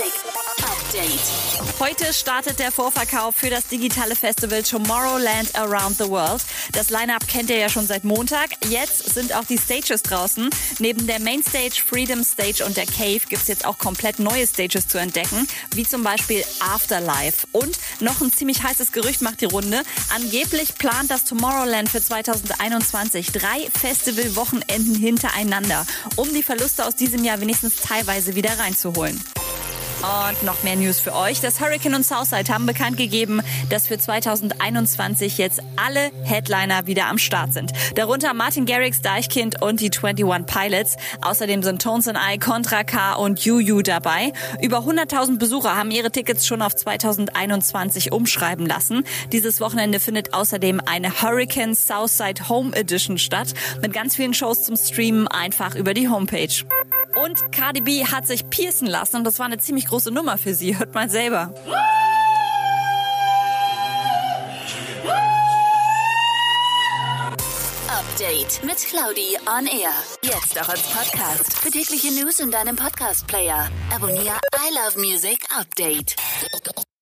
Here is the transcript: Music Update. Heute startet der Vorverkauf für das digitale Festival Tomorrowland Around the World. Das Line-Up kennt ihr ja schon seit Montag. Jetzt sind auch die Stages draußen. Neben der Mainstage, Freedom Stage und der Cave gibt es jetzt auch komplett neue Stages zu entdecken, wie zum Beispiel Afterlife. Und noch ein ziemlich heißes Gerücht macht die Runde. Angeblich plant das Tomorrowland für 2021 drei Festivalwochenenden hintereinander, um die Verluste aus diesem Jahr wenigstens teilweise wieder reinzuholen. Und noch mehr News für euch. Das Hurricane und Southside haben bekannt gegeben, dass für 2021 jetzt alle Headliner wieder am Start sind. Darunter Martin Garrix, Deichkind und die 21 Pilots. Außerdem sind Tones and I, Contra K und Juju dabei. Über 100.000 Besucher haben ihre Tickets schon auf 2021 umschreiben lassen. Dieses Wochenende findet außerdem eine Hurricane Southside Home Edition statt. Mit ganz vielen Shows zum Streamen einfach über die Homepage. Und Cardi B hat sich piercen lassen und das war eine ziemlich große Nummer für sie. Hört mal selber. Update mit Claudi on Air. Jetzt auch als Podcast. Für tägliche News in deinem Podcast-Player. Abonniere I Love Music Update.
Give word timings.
Music 0.00 0.14
Update. 0.62 1.78
Heute 1.78 2.14
startet 2.14 2.58
der 2.58 2.72
Vorverkauf 2.72 3.36
für 3.36 3.50
das 3.50 3.66
digitale 3.66 4.16
Festival 4.16 4.62
Tomorrowland 4.62 5.54
Around 5.54 5.98
the 5.98 6.08
World. 6.08 6.42
Das 6.72 6.88
Line-Up 6.88 7.26
kennt 7.28 7.50
ihr 7.50 7.58
ja 7.58 7.68
schon 7.68 7.86
seit 7.86 8.04
Montag. 8.04 8.50
Jetzt 8.68 9.12
sind 9.12 9.34
auch 9.34 9.44
die 9.44 9.58
Stages 9.58 10.02
draußen. 10.02 10.48
Neben 10.78 11.06
der 11.06 11.20
Mainstage, 11.20 11.82
Freedom 11.86 12.24
Stage 12.24 12.64
und 12.64 12.78
der 12.78 12.86
Cave 12.86 13.20
gibt 13.28 13.42
es 13.42 13.48
jetzt 13.48 13.66
auch 13.66 13.76
komplett 13.76 14.18
neue 14.18 14.46
Stages 14.46 14.88
zu 14.88 14.96
entdecken, 14.96 15.46
wie 15.74 15.84
zum 15.84 16.02
Beispiel 16.02 16.42
Afterlife. 16.60 17.46
Und 17.52 17.78
noch 18.00 18.22
ein 18.22 18.32
ziemlich 18.32 18.62
heißes 18.62 18.92
Gerücht 18.92 19.20
macht 19.20 19.42
die 19.42 19.46
Runde. 19.46 19.82
Angeblich 20.14 20.76
plant 20.76 21.10
das 21.10 21.24
Tomorrowland 21.24 21.90
für 21.90 22.02
2021 22.02 23.32
drei 23.32 23.68
Festivalwochenenden 23.78 24.94
hintereinander, 24.94 25.86
um 26.16 26.32
die 26.32 26.42
Verluste 26.42 26.86
aus 26.86 26.96
diesem 26.96 27.22
Jahr 27.22 27.40
wenigstens 27.40 27.76
teilweise 27.76 28.34
wieder 28.34 28.58
reinzuholen. 28.58 29.22
Und 30.02 30.42
noch 30.44 30.62
mehr 30.62 30.76
News 30.76 30.98
für 30.98 31.14
euch. 31.14 31.42
Das 31.42 31.60
Hurricane 31.60 31.94
und 31.94 32.06
Southside 32.06 32.50
haben 32.52 32.64
bekannt 32.64 32.96
gegeben, 32.96 33.42
dass 33.68 33.88
für 33.88 33.98
2021 33.98 35.36
jetzt 35.36 35.60
alle 35.76 36.10
Headliner 36.24 36.86
wieder 36.86 37.06
am 37.06 37.18
Start 37.18 37.52
sind. 37.52 37.72
Darunter 37.96 38.32
Martin 38.32 38.64
Garrix, 38.64 39.02
Deichkind 39.02 39.60
und 39.60 39.80
die 39.80 39.90
21 39.90 40.46
Pilots. 40.46 40.96
Außerdem 41.20 41.62
sind 41.62 41.82
Tones 41.82 42.08
and 42.08 42.18
I, 42.18 42.38
Contra 42.38 42.82
K 42.82 43.12
und 43.12 43.44
Juju 43.44 43.82
dabei. 43.82 44.32
Über 44.62 44.78
100.000 44.78 45.38
Besucher 45.38 45.76
haben 45.76 45.90
ihre 45.90 46.10
Tickets 46.10 46.46
schon 46.46 46.62
auf 46.62 46.74
2021 46.74 48.10
umschreiben 48.10 48.64
lassen. 48.64 49.04
Dieses 49.32 49.60
Wochenende 49.60 50.00
findet 50.00 50.32
außerdem 50.32 50.80
eine 50.86 51.20
Hurricane 51.20 51.74
Southside 51.74 52.48
Home 52.48 52.74
Edition 52.74 53.18
statt. 53.18 53.52
Mit 53.82 53.92
ganz 53.92 54.16
vielen 54.16 54.32
Shows 54.32 54.62
zum 54.62 54.76
Streamen 54.76 55.28
einfach 55.28 55.74
über 55.74 55.92
die 55.92 56.08
Homepage. 56.08 56.64
Und 57.24 57.52
Cardi 57.52 57.80
B 57.80 58.04
hat 58.04 58.26
sich 58.26 58.48
piercen 58.48 58.86
lassen 58.86 59.16
und 59.16 59.24
das 59.24 59.38
war 59.38 59.46
eine 59.46 59.58
ziemlich 59.58 59.86
große 59.86 60.10
Nummer 60.10 60.38
für 60.38 60.54
sie. 60.54 60.78
Hört 60.78 60.94
mal 60.94 61.10
selber. 61.10 61.52
Update 67.88 68.62
mit 68.64 68.78
Claudi 68.78 69.36
on 69.46 69.66
Air. 69.66 69.92
Jetzt 70.22 70.60
auch 70.60 70.68
als 70.68 70.82
Podcast. 70.82 71.58
Für 71.58 71.70
tägliche 71.70 72.12
News 72.12 72.40
in 72.40 72.50
deinem 72.50 72.76
Podcast-Player. 72.76 73.68
Abonniere 73.94 74.38
I 74.56 74.74
Love 74.74 74.98
Music 74.98 75.38
Update. 75.58 76.16